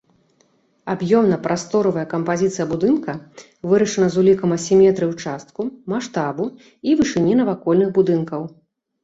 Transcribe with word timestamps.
Аб'ёмна-прасторавая 0.93 2.05
кампазіцыя 2.13 2.65
будынка 2.71 3.13
вырашана 3.73 4.07
з 4.15 4.19
улікам 4.23 4.49
асіметрыі 4.57 5.11
ўчастку, 5.13 5.61
маштабу 5.95 6.49
і 6.89 6.99
вышыні 7.05 7.39
навакольных 7.45 7.89
будынкаў. 8.01 8.41